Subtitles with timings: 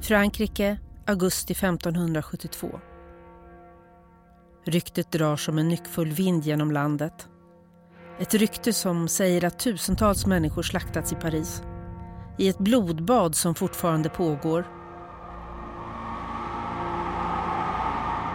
[0.00, 2.80] Frankrike, augusti 1572.
[4.64, 7.28] Ryktet drar som en nyckfull vind genom landet.
[8.18, 11.62] Ett rykte som säger att tusentals människor slaktats i Paris.
[12.38, 14.66] I ett blodbad som fortfarande pågår.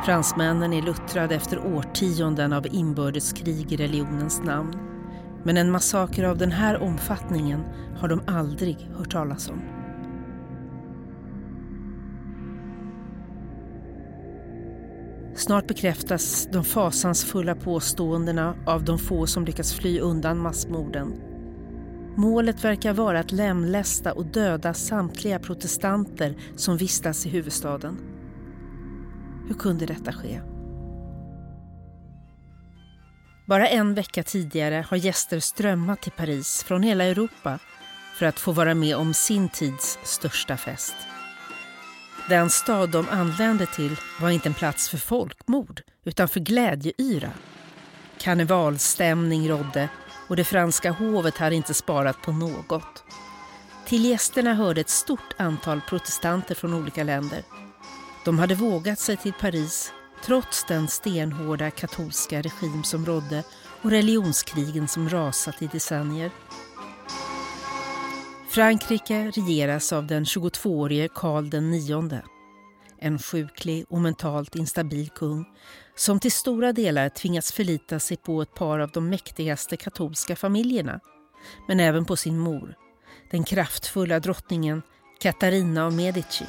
[0.06, 4.80] Fransmännen är luttrade efter årtionden av inbördeskrig i religionens namn.
[5.44, 7.64] Men en massaker av den här omfattningen
[7.98, 9.83] har de aldrig hört talas om.
[15.44, 21.14] Snart bekräftas de fasansfulla påståendena av de få som lyckats fly undan massmorden.
[22.18, 27.98] Målet verkar vara att lemlästa och döda samtliga protestanter som vistas i huvudstaden.
[29.48, 30.42] Hur kunde detta ske?
[33.48, 37.60] Bara en vecka tidigare har gäster strömmat till Paris från hela Europa
[38.16, 40.96] för att få vara med om sin tids största fest.
[42.30, 47.32] Den stad de anlände till var inte en plats för folkmord utan för glädjeyra.
[48.18, 49.90] Karnevalstämning rådde
[50.28, 53.04] och det franska hovet hade inte sparat på något.
[53.86, 57.44] Till gästerna hörde ett stort antal protestanter från olika länder.
[58.26, 59.92] De hade vågat sig till Paris
[60.26, 63.44] trots den stenhårda katolska regim som rådde
[63.82, 66.32] och religionskrigen som rasat i decennier.
[68.54, 72.24] Frankrike regeras av den 22-årige Karl IX.
[73.00, 75.46] En sjuklig och mentalt instabil kung
[75.96, 81.00] som till stora delar tvingats förlita sig på ett par av de mäktigaste katolska familjerna
[81.68, 82.76] men även på sin mor,
[83.32, 84.82] den kraftfulla drottningen
[85.20, 86.46] Katarina av Medici.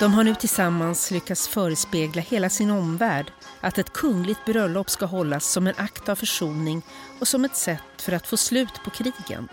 [0.00, 5.44] De har nu tillsammans lyckats förespegla hela sin omvärld att ett kungligt bröllop ska hållas
[5.44, 6.82] som en akt av försoning
[7.20, 9.48] och som ett sätt för att få slut på krigen.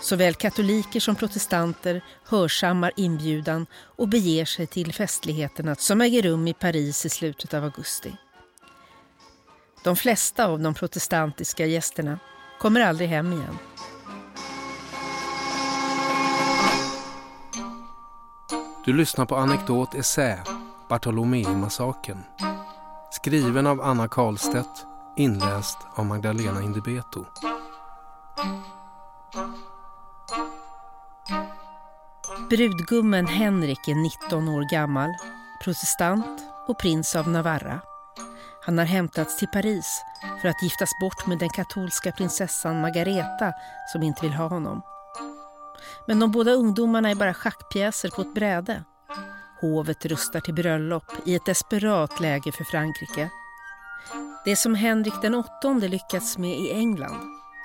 [0.00, 6.54] Såväl katoliker som protestanter hörsammar inbjudan och beger sig till festligheterna som äger rum i
[6.54, 8.16] Paris i slutet av augusti.
[9.84, 12.18] De flesta av de protestantiska gästerna
[12.58, 13.58] kommer aldrig hem igen.
[18.84, 20.38] Du lyssnar på Anekdot Essä,
[20.88, 22.47] Bartolomei-massakern.
[23.18, 24.86] Skriven av Anna Karlstedt,
[25.16, 27.24] inläst av Magdalena Indibeto.
[32.50, 35.10] Brudgummen Henrik är 19 år gammal,
[35.64, 37.80] protestant och prins av Navarra.
[38.64, 40.02] Han har hämtats till Paris
[40.42, 43.52] för att giftas bort med den katolska prinsessan Margareta
[43.92, 44.82] som inte vill ha honom.
[46.06, 48.84] Men de båda ungdomarna är bara schackpjäser på ett bräde.
[49.60, 53.30] Hovet rustar till bröllop i ett desperat läge för Frankrike.
[54.44, 57.16] Det som Henrik den åttonde lyckats med i England,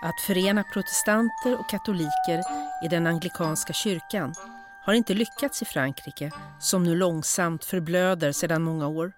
[0.04, 2.44] att förena protestanter och katoliker
[2.86, 4.34] i den anglikanska kyrkan,
[4.86, 9.12] har inte lyckats i Frankrike som nu långsamt förblöder sedan många år.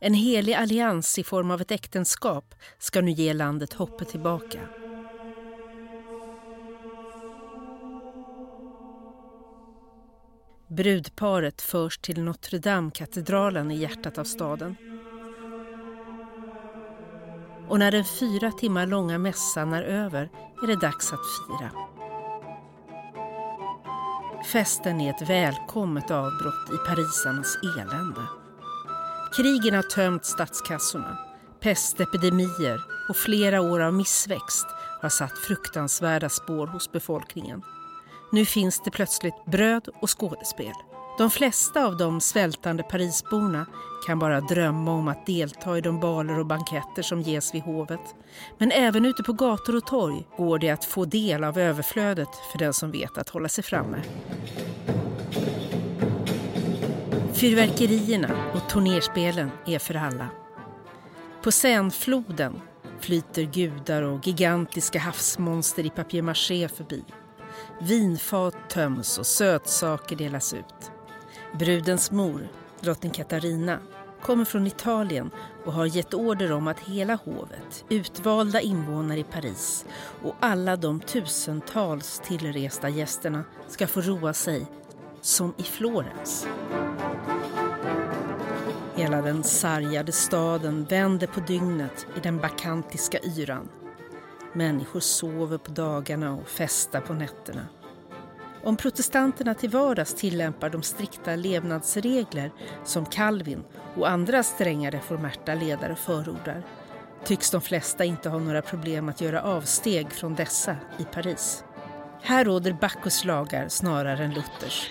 [0.00, 4.58] En helig allians i form av ett äktenskap ska nu ge landet hoppet tillbaka.
[10.78, 14.76] Brudparet förs till Notre Dame-katedralen i hjärtat av staden.
[17.68, 20.30] Och när den fyra timmar långa mässan är över
[20.62, 21.70] är det dags att fira.
[24.52, 28.22] Festen är ett välkommet avbrott i parisarnas elände.
[29.36, 31.18] Krigen har tömt statskassorna.
[31.60, 34.66] Pestepidemier och flera år av missväxt
[35.02, 37.62] har satt fruktansvärda spår hos befolkningen.
[38.32, 40.72] Nu finns det plötsligt bröd och skådespel.
[41.18, 43.66] De flesta av de svältande Parisborna
[44.06, 48.00] kan bara drömma om att delta i de baler och banketter som ges vid hovet.
[48.58, 52.58] Men även ute på gator och torg går det att få del av överflödet för
[52.58, 54.02] den som vet att hålla sig framme.
[57.32, 60.28] Fyrverkerierna och turnerspelen är för alla.
[61.42, 62.60] På Seinefloden
[63.00, 67.04] flyter gudar och gigantiska havsmonster i papier-maché förbi.
[67.80, 70.90] Vinfat töms och sötsaker delas ut.
[71.58, 72.48] Brudens mor,
[72.80, 73.78] drottning Katarina,
[74.22, 75.30] kommer från Italien
[75.64, 79.86] och har gett order om att hela hovet, utvalda invånare i Paris
[80.22, 84.66] och alla de tusentals tillresta gästerna ska få roa sig
[85.20, 86.46] som i Florens.
[88.94, 93.68] Hela den sargade staden vänder på dygnet i den bakantiska yran.
[94.52, 97.66] Människor sover på dagarna och festar på nätterna.
[98.64, 102.52] Om protestanterna till vardags tillämpar de strikta levnadsregler
[102.84, 103.64] som Calvin
[103.96, 106.62] och andra stränga reformerta ledare förordar
[107.24, 111.64] tycks de flesta inte ha några problem att göra avsteg från dessa i Paris.
[112.22, 114.90] Här råder Bacchus lagar snarare än Luthers.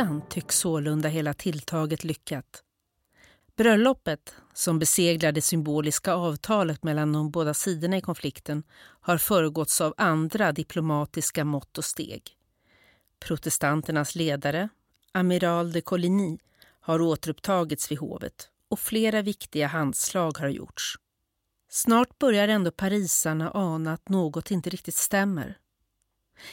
[0.00, 2.62] På tycks sålunda hela tilltaget lyckat.
[3.56, 8.62] Bröllopet, som beseglar det symboliska avtalet mellan de båda sidorna i konflikten,
[9.00, 12.22] har föregåtts av andra diplomatiska mått och steg.
[13.18, 14.68] Protestanternas ledare,
[15.12, 16.38] amiral de Coligny,
[16.80, 20.94] har återupptagits vid hovet och flera viktiga handslag har gjorts.
[21.68, 25.58] Snart börjar ändå parisarna ana att något inte riktigt stämmer.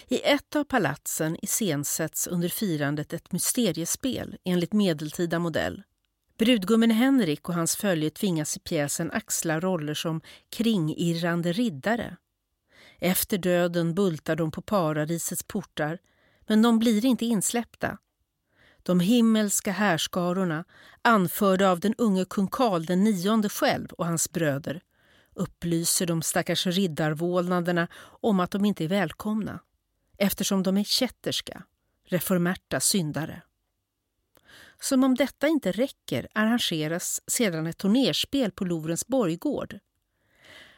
[0.07, 5.83] I ett av palatsen iscensätts under firandet ett mysteriespel enligt medeltida modell.
[6.37, 12.17] Brudgummen Henrik och hans följe tvingas i pjäsen axla roller som kringirrande riddare.
[12.99, 15.99] Efter döden bultar de på paradisets portar,
[16.47, 17.97] men de blir inte insläppta.
[18.83, 20.65] De himmelska härskarorna,
[21.01, 24.81] anförda av den unge kung Karl den nionde själv och hans bröder,
[25.35, 27.87] upplyser de stackars riddarvålnaderna
[28.21, 29.59] om att de inte är välkomna
[30.17, 31.63] eftersom de är kätterska,
[32.03, 33.41] reformerta syndare.
[34.79, 39.79] Som om detta inte räcker arrangeras sedan ett turnerspel på Lovrens borggård.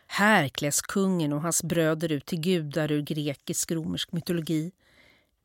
[0.07, 4.71] Här kläs kungen och hans bröder ut till gudar ur grekisk-romersk mytologi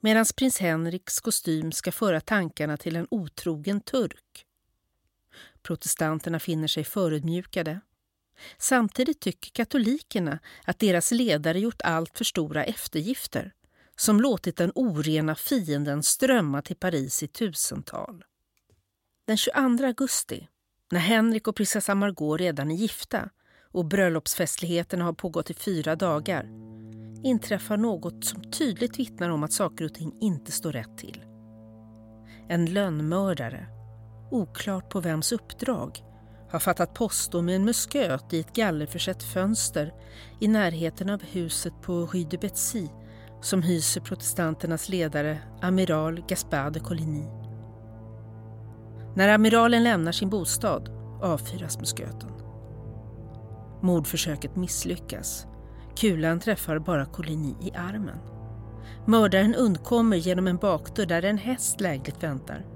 [0.00, 4.46] medan prins Henriks kostym ska föra tankarna till en otrogen turk.
[5.62, 7.80] Protestanterna finner sig förödmjukade.
[8.58, 13.52] Samtidigt tycker katolikerna att deras ledare gjort allt för stora eftergifter
[13.96, 18.24] som låtit den orena fienden strömma till Paris i tusental.
[19.26, 20.48] Den 22 augusti,
[20.92, 23.30] när Henrik och prinsessa Margot redan är gifta
[23.72, 26.64] och bröllopsfestligheterna har pågått i fyra dagar
[27.24, 31.24] inträffar något som tydligt vittnar om att saker och ting inte står rätt till.
[32.48, 33.66] En lönnmördare,
[34.30, 35.98] oklart på vems uppdrag,
[36.50, 39.94] har fattat posto med en musköt i ett gallerförsett fönster
[40.40, 42.88] i närheten av huset på Rue de Betsy
[43.44, 47.24] som hyser protestanternas ledare amiral Gaspard de Coligny.
[49.16, 50.88] När amiralen lämnar sin bostad
[51.22, 52.30] avfyras musköten.
[53.82, 55.46] Mordförsöket misslyckas.
[55.96, 58.18] Kulan träffar bara Coligny i armen.
[59.06, 62.66] Mördaren undkommer genom en bakdörr där en häst lägligt väntar.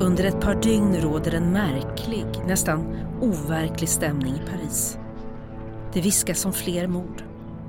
[0.00, 4.98] Under ett par dygn råder en märklig, nästan overklig stämning i Paris.
[5.92, 7.24] Det viskas om fler mord,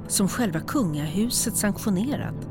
[0.08, 2.50] som själva kungahuset sanktionerat.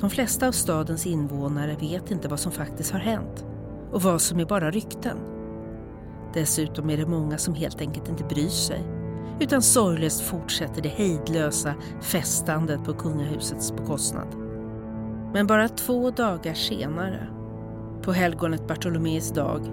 [0.00, 3.44] De flesta av stadens invånare vet inte vad som faktiskt har hänt
[3.92, 5.18] och vad som är bara rykten.
[6.34, 8.84] Dessutom är det många som helt enkelt inte bryr sig
[9.40, 14.28] utan sorglöst fortsätter det hejdlösa festandet på kungahusets bekostnad.
[15.32, 17.39] Men bara två dagar senare
[18.02, 19.64] på helgonet Bartolomeus dag,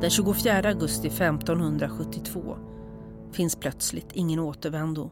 [0.00, 2.58] den 24 augusti 1572,
[3.32, 5.10] finns plötsligt ingen återvändo.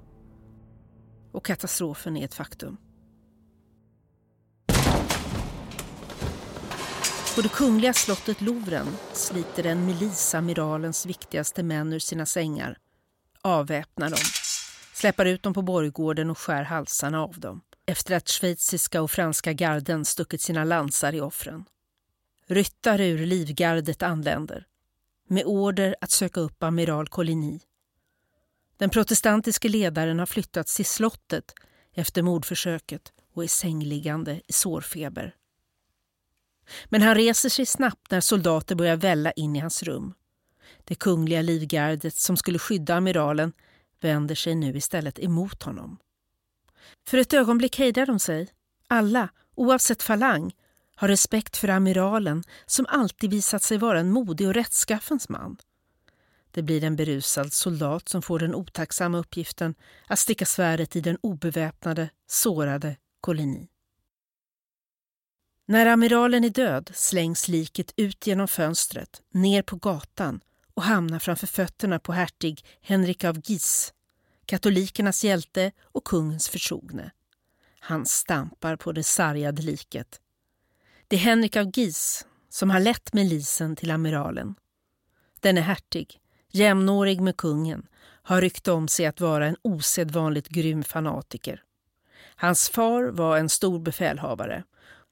[1.33, 2.77] Och katastrofen är ett faktum.
[7.35, 12.79] På det kungliga slottet Louvren sliter en milis amiralens viktigaste män ur sina sängar,
[13.43, 14.25] avväpnar dem,
[14.95, 19.53] släpar ut dem på borggården och skär halsarna av dem efter att schweiziska och franska
[19.53, 21.65] garden stuckit sina lansar i offren.
[22.51, 24.67] Ryttare ur livgardet anländer
[25.29, 27.61] med order att söka upp amiral Coligny.
[28.77, 31.55] Den protestantiske ledaren har flyttats till slottet
[31.93, 35.35] efter mordförsöket och är sängliggande i sårfeber.
[36.85, 40.15] Men han reser sig snabbt när soldater börjar välla in i hans rum.
[40.85, 43.53] Det kungliga livgardet som skulle skydda amiralen
[44.01, 45.99] vänder sig nu istället emot honom.
[47.07, 48.49] För ett ögonblick hejdar de sig,
[48.89, 50.53] alla, oavsett falang,
[51.01, 55.57] har respekt för amiralen som alltid visat sig vara en modig och rättskaffens man.
[56.51, 59.75] Det blir en berusad soldat som får den otacksamma uppgiften
[60.07, 63.69] att sticka svärdet i den obeväpnade, sårade koloni.
[65.67, 70.41] När amiralen är död slängs liket ut genom fönstret, ner på gatan
[70.75, 73.93] och hamnar framför fötterna på hertig Henrik av Guise,
[74.47, 77.11] katolikernas hjälte och kungens förtrogne.
[77.79, 80.21] Han stampar på det sargade liket
[81.11, 84.55] det är Henrik av Gis som har lett milisen till amiralen.
[85.41, 87.87] Den är hertig, jämnårig med kungen,
[88.23, 91.63] har rykte om sig att vara en osedvanligt grym fanatiker.
[92.37, 94.65] Hans far var en stor befälhavare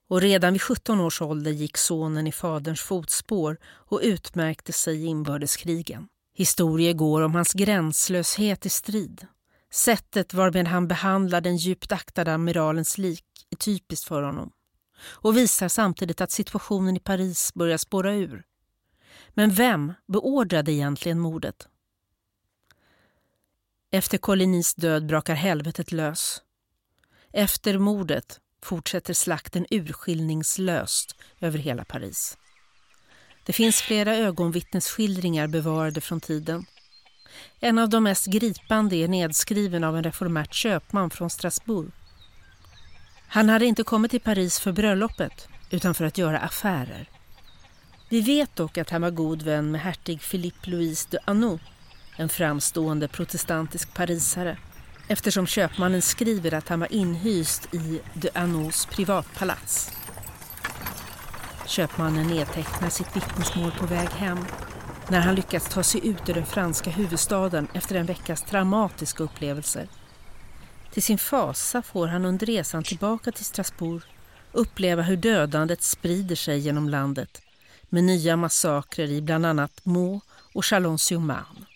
[0.08, 5.06] och redan vid 17 års ålder gick sonen i faderns fotspår och utmärkte sig i
[5.06, 6.08] inbördeskrigen.
[6.34, 9.26] Historier går om hans gränslöshet i strid.
[9.72, 14.52] Sättet varmed han behandlar den djupt aktade amiralens lik är typiskt för honom
[15.00, 18.44] och visar samtidigt att situationen i Paris börjar spåra ur.
[19.28, 21.68] Men vem beordrade egentligen mordet?
[23.90, 26.42] Efter Colinis död brakar helvetet lös.
[27.32, 32.38] Efter mordet fortsätter slakten urskiljningslöst över hela Paris.
[33.46, 36.66] Det finns flera ögonvittnesskildringar bevarade från tiden.
[37.60, 41.92] En av de mest gripande är nedskriven av en reformärt köpman från Strasbourg.
[43.28, 47.08] Han hade inte kommit till Paris för bröllopet utan för att göra affärer.
[48.08, 51.58] Vi vet dock att han var god vän med hertig Philippe Louis de Anneau,
[52.16, 54.58] en framstående protestantisk parisare
[55.08, 59.90] eftersom köpmannen skriver att han var inhyst i de Anneaus privatpalats.
[61.66, 64.38] Köpmannen nedtecknar sitt vittnesmål på väg hem
[65.08, 69.88] när han lyckats ta sig ut ur den franska huvudstaden efter en veckas traumatiska upplevelser.
[70.98, 74.02] Till sin fasa får han under resan tillbaka till Strasbourg
[74.52, 77.42] uppleva hur dödandet sprider sig genom landet
[77.88, 81.66] med nya massakrer i bland annat Meaux och Chalon-sur-Marne.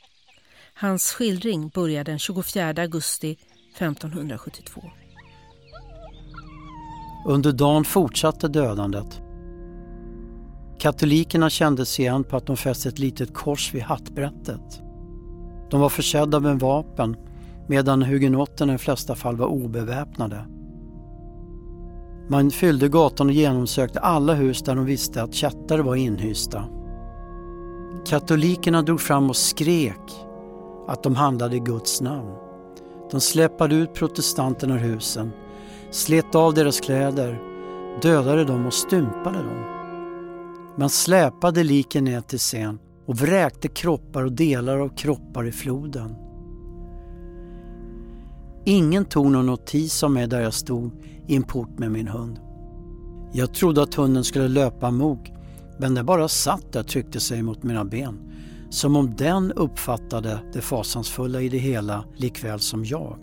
[0.74, 3.38] Hans skildring börjar den 24 augusti
[3.76, 4.82] 1572.
[7.26, 9.20] Under dagen fortsatte dödandet.
[10.78, 14.82] Katolikerna kändes igen på att de fäste ett litet kors vid hattbrättet.
[15.70, 17.16] De var försedda med vapen
[17.68, 20.46] medan hugenotterna i de flesta fall var obeväpnade.
[22.28, 26.64] Man fyllde gatan och genomsökte alla hus där de visste att kättare var inhysta.
[28.06, 30.26] Katolikerna drog fram och skrek
[30.88, 32.30] att de handlade i Guds namn.
[33.10, 35.30] De släpade ut protestanterna ur husen,
[35.90, 37.42] slet av deras kläder,
[38.02, 39.64] dödade dem och stympade dem.
[40.76, 46.14] Man släpade liken ner till scen och vräkte kroppar och delar av kroppar i floden.
[48.64, 50.90] Ingen tog någon notis om mig där jag stod
[51.26, 52.40] i en port med min hund.
[53.32, 55.32] Jag trodde att hunden skulle löpa amok
[55.78, 58.18] men den bara satt där och tryckte sig mot mina ben.
[58.70, 63.18] Som om den uppfattade det fasansfulla i det hela likväl som jag.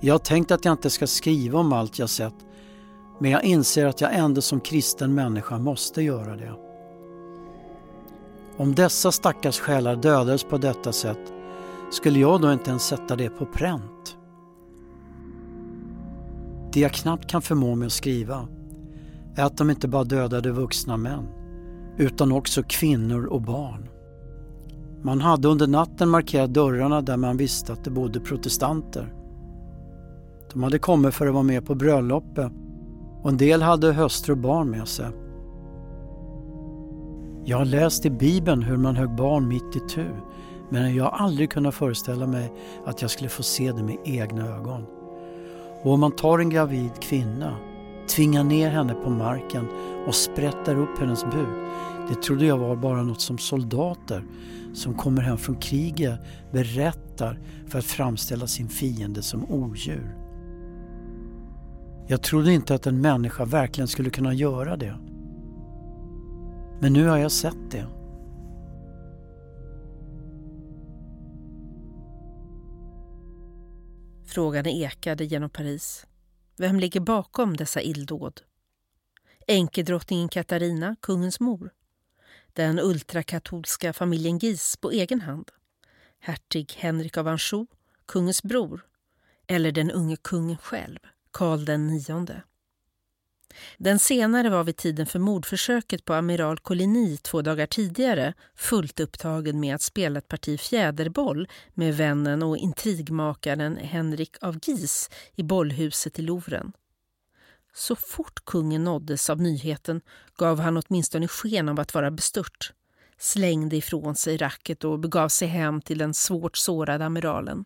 [0.00, 2.34] Jag har tänkt att jag inte ska skriva om allt jag sett
[3.20, 6.52] men jag inser att jag ändå som kristen människa måste göra det.
[8.56, 11.29] Om dessa stackars själar dödades på detta sätt
[11.90, 14.16] skulle jag då inte ens sätta det på pränt?
[16.72, 18.48] Det jag knappt kan förmå mig att skriva
[19.36, 21.28] är att de inte bara dödade vuxna män
[21.96, 23.88] utan också kvinnor och barn.
[25.02, 29.14] Man hade under natten markerat dörrarna där man visste att det bodde protestanter.
[30.52, 32.52] De hade kommit för att vara med på bröllopet
[33.22, 35.06] och en del hade hustru och barn med sig.
[37.44, 40.06] Jag har läst i Bibeln hur man högg barn mitt i tu
[40.70, 42.52] men jag har aldrig kunnat föreställa mig
[42.86, 44.86] att jag skulle få se det med egna ögon.
[45.82, 47.56] Och om man tar en gravid kvinna,
[48.08, 49.66] tvingar ner henne på marken
[50.06, 51.48] och sprättar upp hennes buk,
[52.08, 54.24] det trodde jag var bara något som soldater
[54.74, 56.20] som kommer hem från kriget
[56.52, 60.16] berättar för att framställa sin fiende som odjur.
[62.06, 64.94] Jag trodde inte att en människa verkligen skulle kunna göra det.
[66.80, 67.86] Men nu har jag sett det.
[74.30, 76.06] Frågan ekade genom Paris.
[76.56, 78.40] Vem ligger bakom dessa illdåd?
[79.46, 81.70] Enkedrottningen Katarina, kungens mor?
[82.52, 85.50] Den ultrakatolska familjen Gis på egen hand?
[86.20, 87.66] Hertig Henrik av Anjou,
[88.06, 88.86] kungens bror?
[89.46, 90.98] Eller den unge kungen själv,
[91.30, 92.42] Karl den nionde?
[93.78, 99.60] Den senare var vid tiden för mordförsöket på amiral Coligny två dagar tidigare fullt upptagen
[99.60, 106.18] med att spela ett parti fjäderboll med vännen och intrigmakaren Henrik av Gis i bollhuset
[106.18, 106.72] i Louvren.
[107.74, 110.00] Så fort kungen nåddes av nyheten
[110.36, 112.72] gav han åtminstone sken av att vara bestört,
[113.18, 117.64] slängde ifrån sig racket och begav sig hem till den svårt sårade amiralen.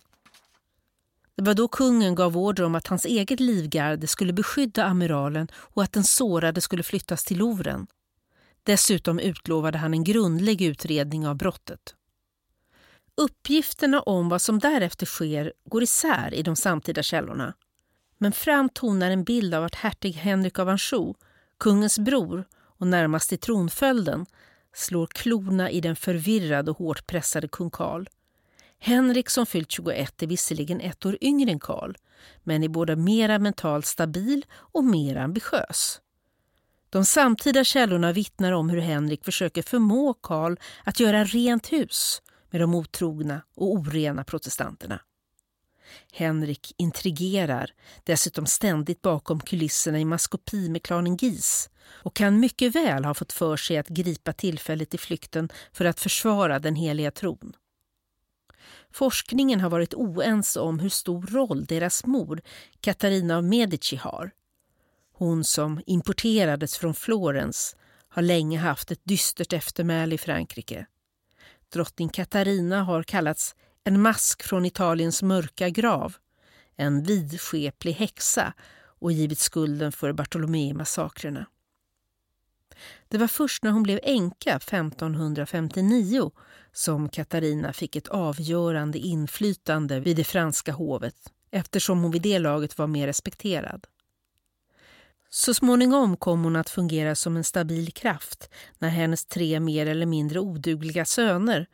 [1.36, 5.82] Det var då kungen gav order om att hans eget livgarde skulle beskydda amiralen och
[5.82, 7.86] att den sårade skulle flyttas till Louvren.
[8.62, 11.94] Dessutom utlovade han en grundlig utredning av brottet.
[13.16, 17.54] Uppgifterna om vad som därefter sker går isär i de samtida källorna.
[18.18, 21.14] Men fram tonar en bild av att hertig Henrik av Anjou,
[21.58, 24.26] kungens bror och närmast i tronföljden,
[24.74, 28.06] slår klorna i den förvirrade och hårt pressade kung Karl
[28.78, 31.95] Henrik som fyllt 21 är visserligen ett år yngre än Karl
[32.43, 36.00] men är både mera mentalt stabil och mer ambitiös.
[36.90, 42.61] De samtida källorna vittnar om hur Henrik försöker förmå Karl att göra rent hus med
[42.61, 45.00] de otrogna och orena protestanterna.
[46.12, 47.71] Henrik intrigerar,
[48.04, 53.33] dessutom ständigt bakom kulisserna i maskopi med klanen Gis och kan mycket väl ha fått
[53.33, 57.52] för sig att gripa tillfället i flykten för att försvara den heliga tron.
[58.90, 62.40] Forskningen har varit oense om hur stor roll deras mor,
[62.80, 64.30] Katarina av Medici, har.
[65.12, 67.76] Hon som importerades från Florens
[68.09, 70.87] har länge haft ett dystert eftermäle i Frankrike.
[71.73, 73.54] Drottning Katarina har kallats
[73.85, 76.16] en mask från Italiens mörka grav,
[76.76, 78.52] en vidskeplig häxa
[79.00, 81.47] och givit skulden för Bartolomé-massakrerna.
[83.09, 86.30] Det var först när hon blev änka 1559
[86.75, 91.16] som Katarina fick ett avgörande inflytande vid det franska hovet
[91.50, 93.87] eftersom hon vid det laget var mer respekterad.
[95.31, 100.07] Så småningom kom hon att fungera som en stabil kraft när hennes tre mer eller
[100.07, 101.66] mindre odugliga söner,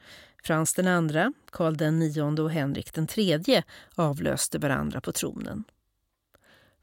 [0.45, 3.63] Frans den andra, Karl den nionde och Henrik den tredje,
[3.95, 5.65] avlöste varandra på tronen.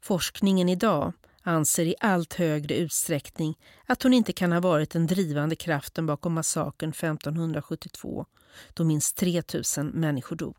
[0.00, 1.12] Forskningen idag
[1.48, 6.34] anser i allt högre utsträckning att hon inte kan ha varit den drivande kraften bakom
[6.34, 8.26] massakern 1572
[8.74, 9.42] då minst 3
[9.78, 10.56] 000 människor dog.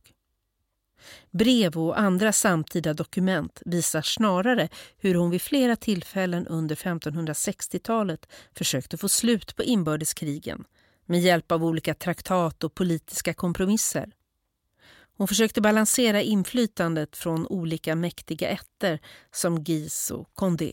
[1.31, 8.98] Brev och andra samtida dokument visar snarare hur hon vid flera tillfällen under 1560-talet försökte
[8.98, 10.63] få slut på inbördeskrigen
[11.05, 14.12] med hjälp av olika traktat och politiska kompromisser.
[15.19, 18.99] Hon försökte balansera inflytandet från olika mäktiga ätter
[19.31, 20.71] som Guise och Condé.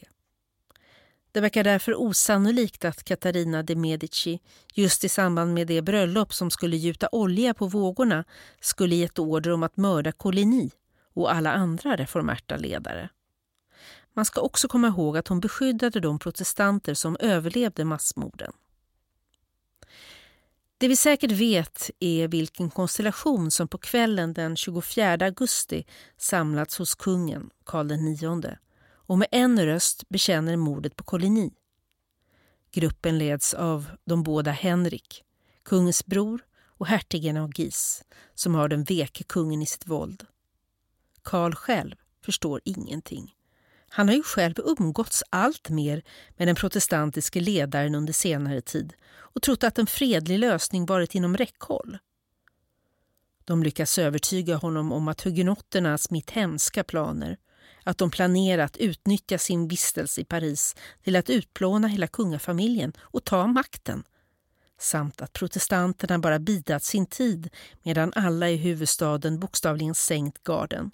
[1.32, 4.40] Det verkar därför osannolikt att Katarina de Medici
[4.74, 8.24] just i samband med det bröllop som skulle gjuta olja på vågorna
[8.60, 10.70] skulle gett order om att mörda Coligny
[11.14, 13.08] och alla andra reformerta ledare.
[14.14, 18.52] Man ska också komma ihåg att hon beskyddade de protestanter som överlevde massmorden.
[20.78, 26.94] Det vi säkert vet är vilken konstellation som på kvällen den 24 augusti samlats hos
[26.94, 31.52] kungen, Karl IX, och med en röst bekänner mordet på Koloni.
[32.72, 35.24] Gruppen leds av de båda Henrik,
[35.62, 40.26] kungens bror och hertigen av Gis som har den veke kungen i sitt våld.
[41.22, 43.35] Karl själv förstår ingenting.
[43.96, 46.02] Han har ju själv umgåtts allt mer
[46.36, 51.36] med den protestantiske ledaren under senare tid och trott att en fredlig lösning varit inom
[51.36, 51.98] räckhåll.
[53.44, 57.36] De lyckas övertyga honom om att hugenotterna smitt hemska planer,
[57.84, 63.24] att de planerar att utnyttja sin vistelse i Paris till att utplåna hela kungafamiljen och
[63.24, 64.04] ta makten
[64.80, 67.50] samt att protestanterna bara bidat sin tid
[67.82, 70.90] medan alla i huvudstaden bokstavligen sänkt garden.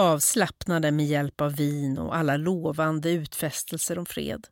[0.00, 4.46] Avslappnade med hjälp av vin och alla lovande utfästelser om fred.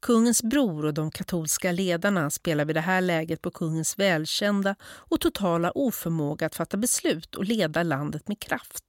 [0.00, 5.20] Kungens bror och de katolska ledarna spelar vid det här läget på kungens välkända och
[5.20, 8.84] totala oförmåga att fatta beslut och leda landet med kraft.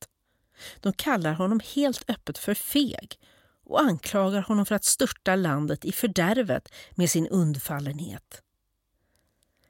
[0.80, 3.20] De kallar honom helt öppet för feg
[3.66, 8.42] och anklagar honom för att störta landet i fördärvet med sin undfallenhet.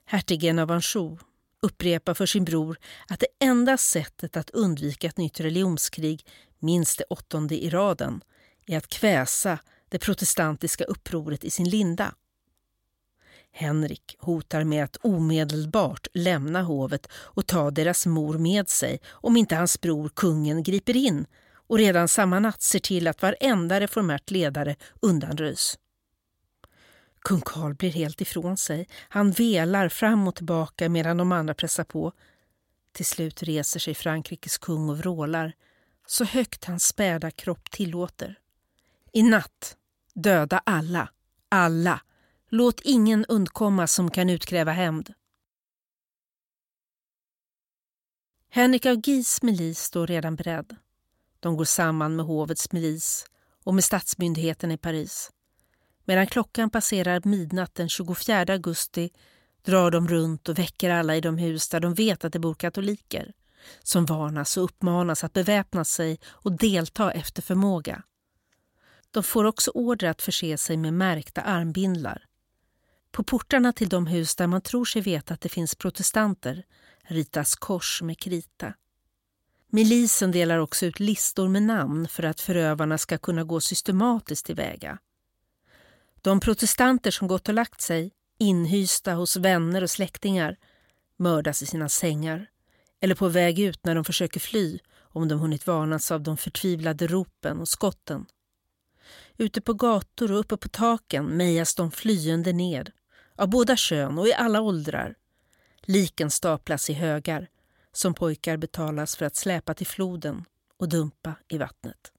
[0.05, 1.17] Hertigen av Anjou
[1.63, 6.25] upprepar för sin bror att det enda sättet att undvika ett nytt religionskrig,
[6.59, 8.21] minst det åttonde i raden,
[8.67, 12.13] är att kväsa det protestantiska upproret i sin linda.
[13.51, 19.55] Henrik hotar med att omedelbart lämna hovet och ta deras mor med sig om inte
[19.55, 21.25] hans bror kungen griper in
[21.67, 25.77] och redan samma natt ser till att varenda reformärt ledare undanröjs.
[27.23, 28.87] Kung Karl blir helt ifrån sig.
[29.09, 32.11] Han velar fram och tillbaka medan de andra pressar på.
[32.91, 35.53] Till slut reser sig Frankrikes kung och vrålar
[36.07, 38.39] så högt hans späda kropp tillåter.
[39.11, 39.77] I natt
[40.13, 41.09] Döda alla,
[41.49, 42.01] alla.
[42.49, 45.13] Låt ingen undkomma som kan utkräva hämnd.
[48.49, 50.75] Henrik av Gis milis står redan beredd.
[51.39, 53.25] De går samman med hovets milis
[53.63, 55.32] och med statsmyndigheterna i Paris.
[56.05, 59.09] Medan klockan passerar midnatt den 24 augusti
[59.65, 62.53] drar de runt och väcker alla i de hus där de vet att det bor
[62.53, 63.33] katoliker
[63.83, 68.03] som varnas och uppmanas att beväpna sig och delta efter förmåga.
[69.11, 72.25] De får också order att förse sig med märkta armbindlar.
[73.11, 76.63] På portarna till de hus där man tror sig veta att det finns protestanter
[77.03, 78.73] ritas kors med krita.
[79.69, 84.97] Milisen delar också ut listor med namn för att förövarna ska kunna gå systematiskt tillväga.
[86.23, 90.57] De protestanter som gått och lagt sig, inhysta hos vänner och släktingar,
[91.17, 92.49] mördas i sina sängar
[93.01, 97.07] eller på väg ut när de försöker fly om de hunnit varnas av de förtvivlade
[97.07, 98.25] ropen och skotten.
[99.37, 102.93] Ute på gator och uppe på taken mejas de flyende ner,
[103.35, 105.15] av båda kön och i alla åldrar.
[105.81, 107.49] Liken staplas i högar,
[107.91, 110.45] som pojkar betalas för att släpa till floden
[110.77, 112.12] och dumpa i vattnet.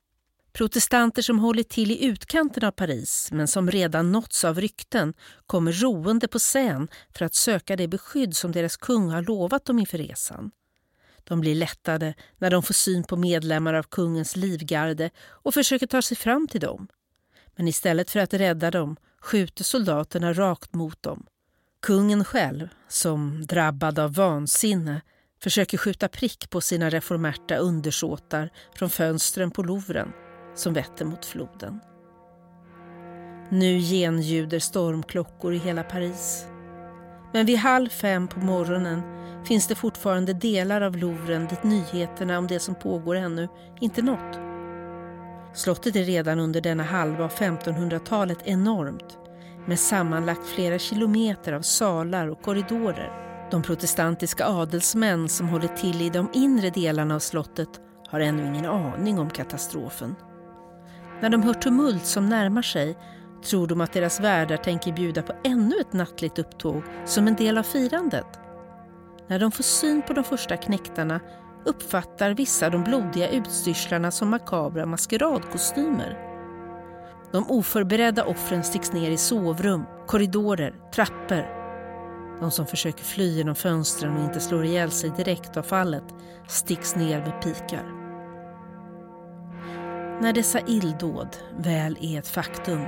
[0.56, 5.14] Protestanter som hållit till i utkanten av Paris men som redan nåtts av rykten
[5.46, 9.78] kommer roende på Seine för att söka det beskydd som deras kung har lovat dem
[9.78, 10.50] inför resan.
[11.24, 16.02] De blir lättade när de får syn på medlemmar av kungens livgarde och försöker ta
[16.02, 16.88] sig fram till dem.
[17.56, 21.26] Men istället för att rädda dem skjuter soldaterna rakt mot dem.
[21.82, 25.00] Kungen själv, som drabbad av vansinne,
[25.42, 30.12] försöker skjuta prick på sina reformerta undersåtar från fönstren på Louvren
[30.54, 31.80] som vetter mot floden.
[33.48, 36.46] Nu genljuder stormklockor i hela Paris.
[37.32, 39.02] Men vid halv fem på morgonen
[39.44, 43.48] finns det fortfarande delar av Louvren dit nyheterna om det som pågår ännu
[43.80, 44.40] inte nått.
[45.54, 49.18] Slottet är redan under denna halva av 1500-talet enormt
[49.66, 53.12] med sammanlagt flera kilometer av salar och korridorer.
[53.50, 58.66] De protestantiska adelsmän som håller till i de inre delarna av slottet har ännu ingen
[58.66, 60.14] aning om katastrofen.
[61.20, 62.96] När de hör tumult som närmar sig
[63.44, 67.59] tror de att deras värdar tänker bjuda på ännu ett nattligt upptåg som en del
[67.59, 68.27] av firandet.
[69.29, 71.20] När de får syn på de första knäktarna
[71.64, 76.18] uppfattar vissa de blodiga utstyrslarna som makabra maskeradkostymer.
[77.33, 81.46] De oförberedda offren sticks ner i sovrum, korridorer, trappor.
[82.40, 86.05] De som försöker fly genom fönstren och inte slår ihjäl sig direkt av fallet
[86.48, 87.93] sticks ner med pikar.
[90.20, 92.81] När dessa illdåd väl är ett faktum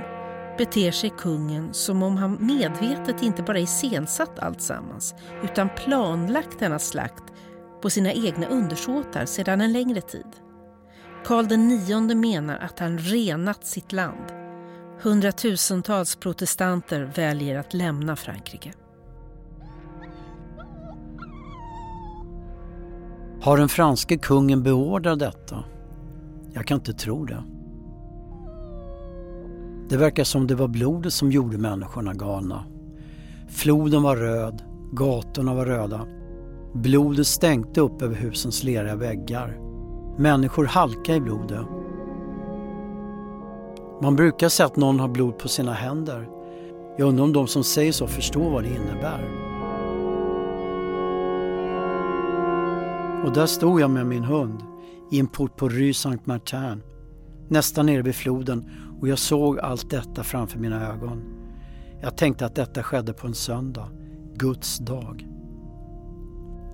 [0.57, 7.23] beter sig kungen som om han medvetet inte bara iscensatt alltsammans utan planlagt denna slakt
[7.81, 10.27] på sina egna undersåtar sedan en längre tid.
[11.25, 14.31] Karl IX menar att han renat sitt land.
[15.01, 18.73] Hundratusentals protestanter väljer att lämna Frankrike.
[23.41, 25.63] Har den franske kungen beordrat detta?
[26.57, 27.43] Jag kan inte tro det.
[29.89, 32.65] Det verkar som det var blodet som gjorde människorna galna.
[33.47, 36.07] Floden var röd, gatorna var röda.
[36.73, 39.59] Blodet stänkte upp över husens leriga väggar.
[40.17, 41.65] Människor halkade i blodet.
[44.01, 46.29] Man brukar säga att någon har blod på sina händer.
[46.97, 49.29] Jag undrar om de som säger så förstår vad det innebär.
[53.25, 54.63] Och där stod jag med min hund
[55.11, 56.83] i en port på Rue Saint-Martin,
[57.47, 58.69] nästan nere vid floden
[59.01, 61.23] och jag såg allt detta framför mina ögon.
[62.01, 63.89] Jag tänkte att detta skedde på en söndag,
[64.35, 65.27] Guds dag.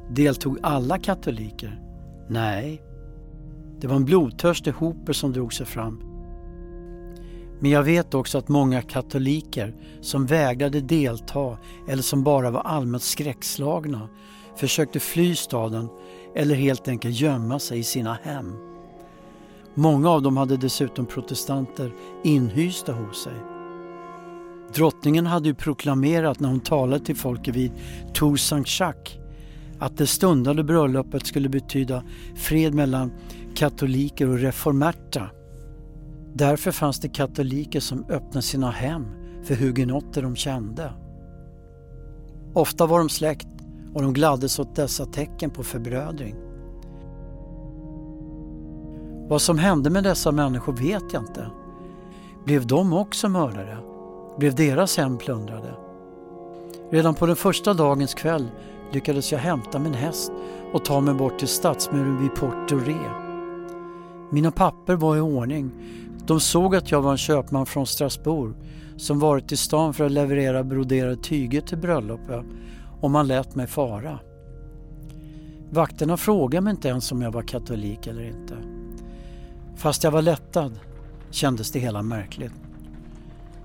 [0.10, 1.82] Deltog alla katoliker?
[2.30, 2.84] Nej.
[3.82, 6.04] Det var en blodtörstig hoper som drog sig fram.
[7.60, 11.58] Men jag vet också att många katoliker som vägrade delta
[11.90, 14.10] eller som bara var allmänt skräckslagna
[14.56, 15.90] försökte fly staden
[16.36, 18.56] eller helt enkelt gömma sig i sina hem.
[19.76, 21.92] Många av dem hade dessutom protestanter
[22.24, 23.34] inhysta hos sig.
[24.76, 27.72] Drottningen hade ju proklamerat när hon talade till folket vid
[28.14, 29.20] Tour Saint-Jacques
[29.80, 32.04] att det stundande bröllopet skulle betyda
[32.36, 33.12] fred mellan
[33.56, 35.30] katoliker och reformerta.
[36.34, 39.06] Därför fanns det katoliker som öppnade sina hem
[39.44, 40.94] för hugenotter de kände.
[42.54, 43.53] Ofta var de släkt
[43.94, 46.36] och de gladdes åt dessa tecken på förbrödring.
[49.28, 51.48] Vad som hände med dessa människor vet jag inte.
[52.46, 53.78] Blev de också mördare?
[54.38, 55.74] Blev deras hem plundrade?
[56.92, 58.48] Redan på den första dagens kväll
[58.92, 60.32] lyckades jag hämta min häst
[60.74, 62.98] och ta mig bort till stadsmuren vid Port Doré.
[64.32, 65.72] Mina papper var i ordning.
[66.26, 68.54] De såg att jag var en köpman från Strasbourg
[68.98, 72.46] som varit i stan för att leverera broderade tyger till bröllopet
[73.04, 74.20] och man lät mig fara.
[75.70, 78.58] Vakterna frågade mig inte ens om jag var katolik eller inte.
[79.76, 80.80] Fast jag var lättad
[81.30, 82.52] kändes det hela märkligt.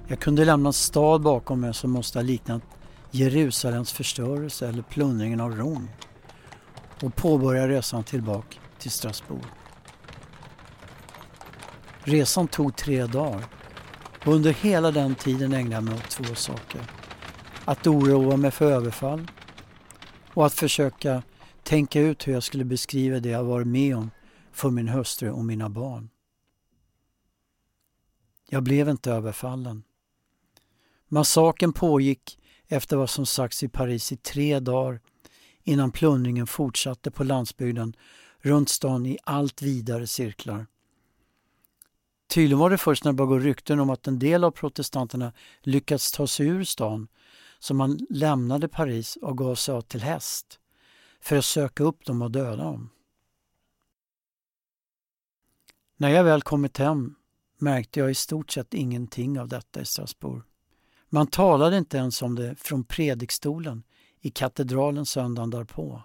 [0.09, 2.63] Jag kunde lämna en stad bakom mig som måste ha liknat
[3.11, 5.89] Jerusalems förstörelse eller plundringen av Rom
[7.03, 9.47] och påbörja resan tillbaka till Strasbourg.
[12.01, 13.45] Resan tog tre dagar
[14.25, 16.98] och under hela den tiden ägnade jag mig åt två saker
[17.69, 19.31] att oroa mig för överfall
[20.35, 21.23] och att försöka
[21.63, 24.11] tänka ut hur jag skulle beskriva det jag varit med om
[24.53, 26.11] för min hustru och mina barn.
[28.49, 29.83] Jag blev inte överfallen.
[31.09, 35.01] Massaken pågick efter vad som sagts i Paris i tre dagar
[35.63, 37.97] innan plundringen fortsatte på landsbygden
[38.39, 40.67] runt stan i allt vidare cirklar.
[42.29, 45.33] Tydligen var det först när det började gå rykten om att en del av protestanterna
[45.63, 47.09] lyckats ta sig ur stan
[47.59, 50.61] som han lämnade Paris och gav sig av till häst.
[51.21, 52.91] för att söka upp dem och döda dem.
[55.97, 57.15] När jag väl kommit hem
[57.59, 60.43] märkte jag i stort sett ingenting av detta i Strasbourg.
[61.09, 63.83] Man talade inte ens om det från predikstolen
[64.21, 66.03] i katedralen söndagen därpå.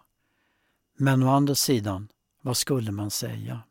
[0.97, 2.11] Men å andra sidan,
[2.41, 3.61] vad skulle man säga?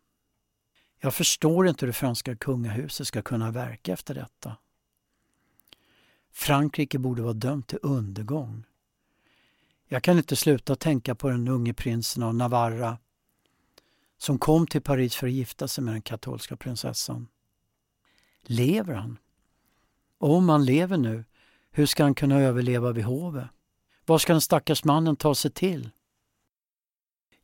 [1.00, 4.56] Jag förstår inte hur det franska kungahuset ska kunna verka efter detta.
[6.32, 8.64] Frankrike borde vara dömt till undergång.
[9.88, 12.98] Jag kan inte sluta tänka på den unge prinsen av Navarra
[14.18, 17.28] som kom till Paris för att gifta sig med den katolska prinsessan.
[18.42, 19.18] Lever han?
[20.18, 21.24] Och om han lever nu,
[21.70, 23.48] hur ska han kunna överleva vid hovet?
[24.06, 25.90] Vad ska den stackars mannen ta sig till?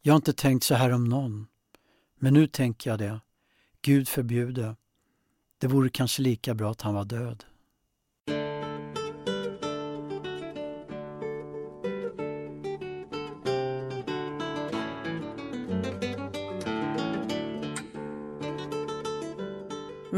[0.01, 1.47] Jag har inte tänkt så här om någon,
[2.19, 3.21] men nu tänker jag det.
[3.83, 4.77] Gud förbjude.
[5.59, 7.45] Det vore kanske lika bra att han var död.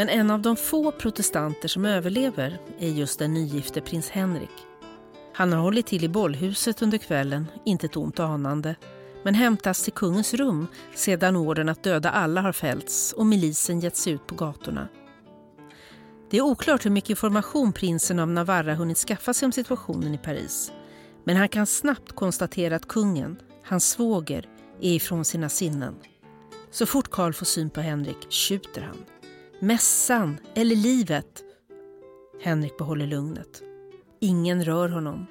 [0.00, 4.50] Men en av de få protestanter som överlever är just den nygifte prins Henrik.
[5.34, 8.74] Han har hållit till i bollhuset under kvällen, inte ett ont anande,
[9.22, 13.96] men hämtas till kungens rum sedan orden att döda alla har fällts och milisen gett
[13.96, 14.88] sig ut på gatorna.
[16.30, 20.18] Det är oklart hur mycket information prinsen av Navarra hunnit skaffa sig om situationen i
[20.18, 20.72] Paris.
[21.24, 24.48] Men han kan snabbt konstatera att kungen, hans svåger,
[24.80, 25.94] är ifrån sina sinnen.
[26.70, 29.19] Så fort Karl får syn på Henrik tjuter han.
[29.62, 31.42] Mässan eller livet?
[32.42, 33.62] Henrik behåller lugnet.
[34.20, 35.26] Ingen rör honom.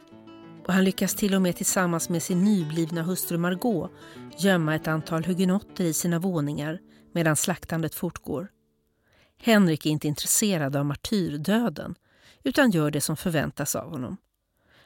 [0.67, 3.91] Och han lyckas till och med tillsammans med sin nyblivna hustru Margot
[4.37, 6.79] gömma ett antal hugenotter i sina våningar
[7.13, 8.47] medan slaktandet fortgår.
[9.37, 11.95] Henrik är inte intresserad av martyrdöden
[12.43, 14.17] utan gör det som förväntas av honom.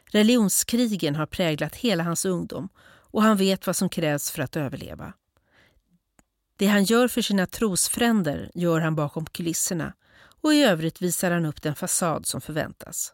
[0.05, 5.13] Religionskrigen har präglat hela hans ungdom och han vet vad som krävs för att överleva.
[6.63, 9.93] Det han gör för sina trosfränder gör han bakom kulisserna
[10.41, 13.13] och i övrigt visar han upp den fasad som förväntas.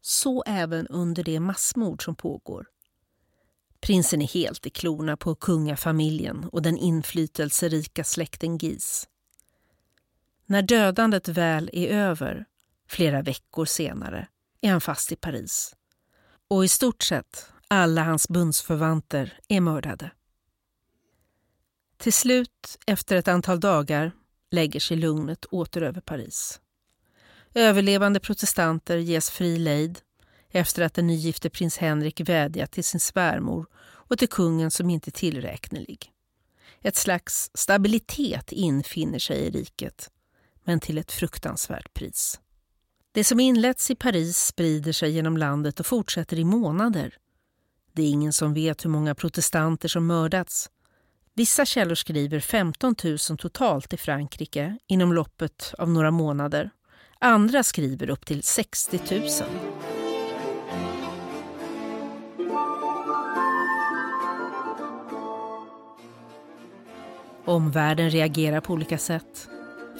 [0.00, 2.66] Så även under det massmord som pågår.
[3.80, 9.08] Prinsen är helt i klorna på kungafamiljen och den inflytelserika släkten Gis.
[10.46, 12.44] När dödandet väl är över,
[12.88, 14.28] flera veckor senare,
[14.60, 15.76] är han fast i Paris.
[16.48, 20.10] Och i stort sett alla hans bundsförvanter är mördade.
[21.96, 24.12] Till slut, efter ett antal dagar,
[24.50, 26.60] lägger sig lugnet åter över Paris.
[27.54, 29.98] Överlevande protestanter ges fri lejd
[30.50, 35.08] efter att den nygifte prins Henrik vädjat till sin svärmor och till kungen som inte
[35.08, 36.12] är tillräknelig.
[36.82, 40.10] Ett slags stabilitet infinner sig i riket,
[40.64, 42.40] men till ett fruktansvärt pris.
[43.12, 47.14] Det som inletts i Paris sprider sig genom landet och fortsätter i månader.
[47.92, 50.70] Det är ingen som vet hur många protestanter som mördats
[51.38, 56.70] Vissa källor skriver 15 000 totalt i Frankrike inom loppet av några månader.
[57.18, 59.22] Andra skriver upp till 60 000.
[67.44, 69.48] Omvärlden reagerar på olika sätt.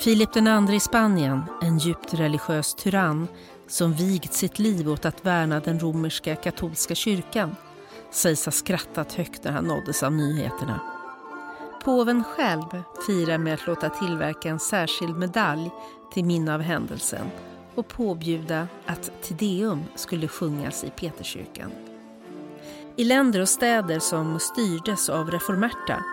[0.01, 3.29] Filip II i Spanien, en djupt religiös tyrann
[3.67, 7.57] som vigt sitt liv åt att värna den romerska katolska kyrkan,
[8.11, 10.96] sägs ha skrattat högt när han nåddes av nyheterna.
[11.87, 15.71] Påven själv firar med att låta tillverka en särskild medalj
[16.13, 17.31] till minne av händelsen
[17.75, 21.71] och påbjuda att Tideum skulle sjungas i Peterskyrkan.
[22.97, 26.05] I länder och städer som styrdes av reformerta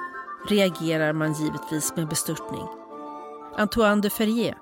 [0.50, 2.68] reagerar man givetvis med bestörtning.
[3.58, 4.58] Antoine de Ferrier,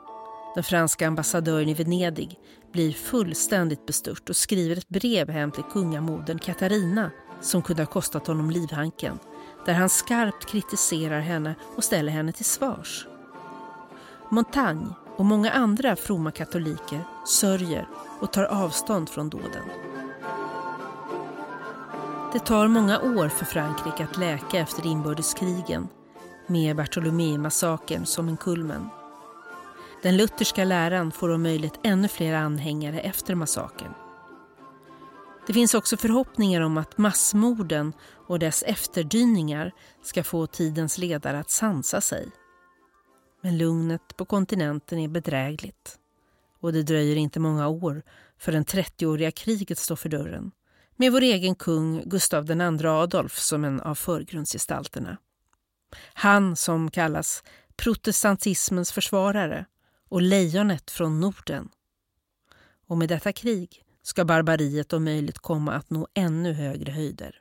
[0.55, 2.39] den franska ambassadören i Venedig,
[2.71, 8.27] blir fullständigt bestört och skriver ett brev hem till kungamodern Katarina som kunde ha kostat
[8.27, 9.19] honom livhanken
[9.65, 13.07] där han skarpt kritiserar henne och ställer henne till svars.
[14.29, 17.87] Montagne och många andra fromma katoliker sörjer
[18.19, 19.63] och tar avstånd från dåden.
[22.33, 25.87] Det tar många år för Frankrike att läka efter inbördeskrigen
[26.47, 28.89] med Bartholomé-massakern som en kulmen.
[30.03, 33.93] Den lutherska läran får om möjligt ännu fler anhängare efter massakern.
[35.47, 37.93] Det finns också förhoppningar om att massmorden
[38.31, 39.71] och dess efterdyningar
[40.03, 42.31] ska få tidens ledare att sansa sig.
[43.41, 45.99] Men lugnet på kontinenten är bedrägligt
[46.59, 48.01] och det dröjer inte många år
[48.37, 50.51] förrän 30-åriga kriget står för dörren
[50.95, 55.17] med vår egen kung Gustav II Adolf som en av förgrundsgestalterna.
[56.13, 57.43] Han som kallas
[57.75, 59.65] protestantismens försvarare
[60.09, 61.69] och lejonet från Norden.
[62.87, 67.40] Och med detta krig ska barbariet om möjligt komma att nå ännu högre höjder.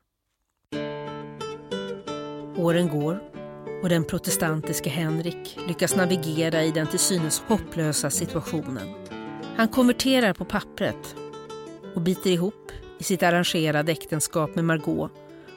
[2.57, 3.23] Åren går
[3.83, 8.95] och den protestantiske Henrik lyckas navigera i den till synes hopplösa situationen.
[9.57, 11.17] Han konverterar på pappret
[11.95, 15.11] och biter ihop i sitt arrangerade äktenskap med Margot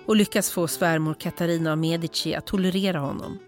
[0.05, 3.39] och lyckas få svärmor Katarina av Medici att tolerera honom.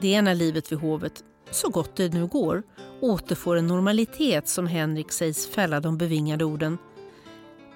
[0.00, 2.62] Det är när livet vid hovet, så gott det nu går,
[3.00, 6.78] återfår en normalitet som Henrik sägs fälla de bevingade orden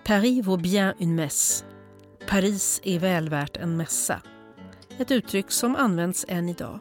[0.06, 1.64] Paris vaut bien une messe.
[2.26, 4.22] Paris är väl värt en mässa.
[4.98, 6.80] Ett uttryck som används än idag.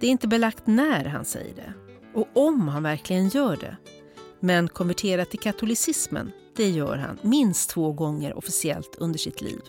[0.00, 1.72] Det är inte belagt när han säger det
[2.14, 3.76] och om han verkligen gör det.
[4.40, 9.60] Men konvertera till katolicismen, det gör han minst två gånger officiellt under sitt liv.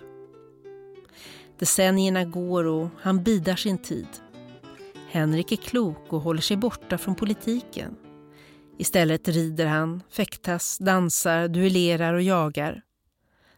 [1.60, 4.08] Decennierna går och han bidar sin tid.
[5.10, 7.96] Henrik är klok och håller sig borta från politiken.
[8.78, 12.82] Istället rider han, fäktas, dansar, duellerar och jagar.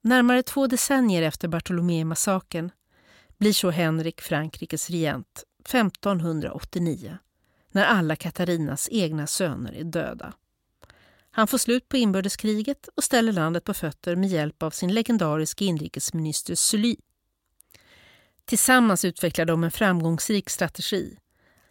[0.02, 2.72] Närmare två decennier efter Bartolomé-massakern
[3.38, 7.18] blir så Henrik Frankrikes regent 1589
[7.72, 10.34] när alla Katarinas egna söner är döda.
[11.32, 15.66] Han får slut på inbördeskriget och ställer landet på fötter med hjälp av sin legendariske
[15.66, 16.96] inrikesminister Sully.
[18.46, 21.18] Tillsammans utvecklar de en framgångsrik strategi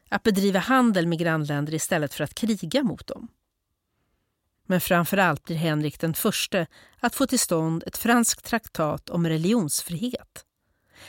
[0.09, 3.29] att bedriva handel med grannländer istället för att kriga mot dem.
[4.67, 6.67] Men framför allt blir Henrik den första
[6.99, 10.45] att få till stånd ett franskt traktat om religionsfrihet.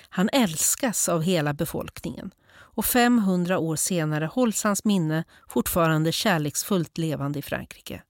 [0.09, 2.31] Han älskas av hela befolkningen
[2.75, 8.01] och 500 år senare hålls hans minne fortfarande kärleksfullt levande i Frankrike.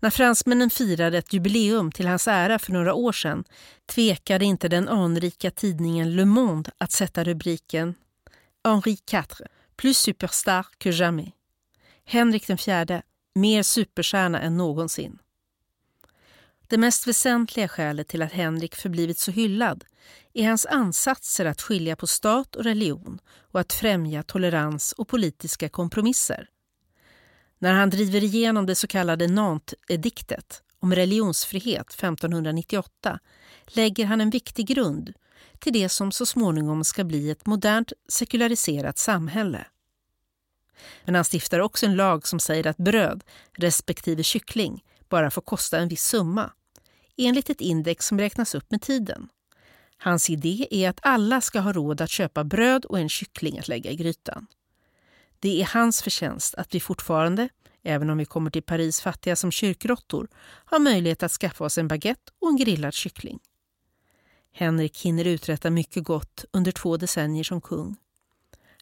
[0.00, 3.44] När fransmännen firade ett jubileum till hans ära för några år sedan
[3.86, 7.94] tvekade inte den anrika tidningen Le Monde att sätta rubriken
[8.64, 11.32] Henri IV, plus superstar que jamais.
[12.04, 13.00] Henrik IV,
[13.34, 15.18] mer superstjärna än någonsin.
[16.68, 19.84] Det mest väsentliga skälet till att Henrik förblivit så hyllad
[20.34, 23.18] är hans ansatser att skilja på stat och religion
[23.52, 26.48] och att främja tolerans och politiska kompromisser.
[27.58, 33.18] När han driver igenom det så kallade Nantes-ediktet om religionsfrihet 1598
[33.66, 35.12] lägger han en viktig grund
[35.58, 39.66] till det som så småningom ska bli ett modernt sekulariserat samhälle.
[41.04, 45.78] Men han stiftar också en lag som säger att bröd respektive kyckling bara får kosta
[45.78, 46.52] en viss summa
[47.16, 49.28] enligt ett index som räknas upp med tiden.
[49.96, 53.68] Hans idé är att alla ska ha råd att köpa bröd och en kyckling att
[53.68, 54.46] lägga i grytan.
[55.40, 57.48] Det är hans förtjänst att vi fortfarande,
[57.82, 60.28] även om vi kommer till Paris fattiga som kyrkråttor,
[60.64, 63.38] har möjlighet att skaffa oss en baguette och en grillad kyckling.
[64.52, 67.96] Henrik hinner uträtta mycket gott under två decennier som kung.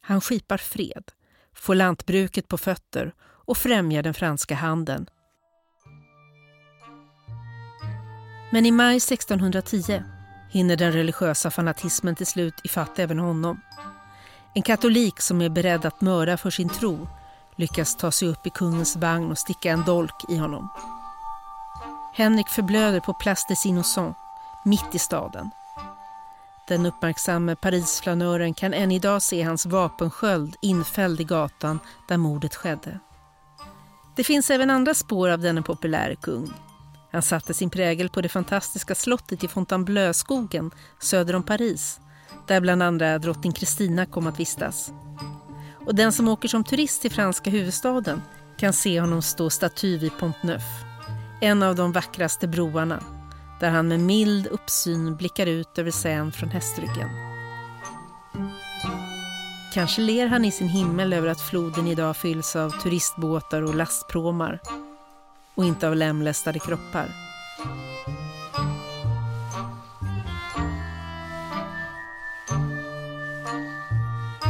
[0.01, 1.11] Han skipar fred,
[1.53, 5.09] får lantbruket på fötter och främjar den franska handeln.
[8.49, 10.03] Men i maj 1610
[10.49, 13.61] hinner den religiösa fanatismen till slut ifatt även honom.
[14.53, 17.07] En katolik som är beredd att mörda för sin tro
[17.55, 20.69] lyckas ta sig upp i kungens vagn och sticka en dolk i honom.
[22.13, 24.19] Henrik förblöder på Place des Innocents,
[24.65, 25.49] mitt i staden.
[26.67, 32.99] Den uppmärksamme Parisflanören kan än idag se hans vapensköld infälld i gatan där mordet skedde.
[34.15, 36.53] Det finns även andra spår av denne populäre kung.
[37.11, 41.99] Han satte sin prägel på det fantastiska slottet i Fontainebleau-skogen söder om Paris
[42.47, 44.91] där bland andra drottning Kristina kom att vistas.
[45.85, 48.21] Och den som åker som turist till franska huvudstaden
[48.57, 50.63] kan se honom stå staty vid Pont Neuf,
[51.41, 53.03] en av de vackraste broarna,
[53.59, 57.09] där han med mild uppsyn blickar ut över Seine från hästryggen.
[59.73, 64.61] Kanske ler han i sin himmel över att floden idag fylls av turistbåtar och lastpråmar
[65.57, 67.07] och inte av lemlästade kroppar.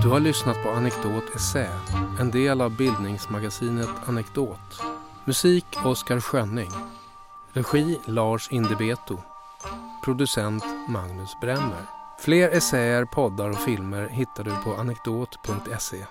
[0.03, 1.69] Du har lyssnat på Anekdot Essä,
[2.19, 4.81] en del av bildningsmagasinet Anekdot.
[5.25, 6.71] Musik Oskar Schönning.
[7.53, 9.17] Regi Lars Indebeto.
[10.05, 11.85] Producent Magnus Bremmer.
[12.19, 16.05] Fler essäer, poddar och filmer hittar du på anekdot.se.